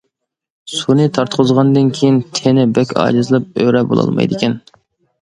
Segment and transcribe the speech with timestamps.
[0.77, 4.63] سۇنى تارتقۇزغاندىن كېيىن تېنى بەك ئاجىزلاپ ئۆرە بولالمايدىكەن.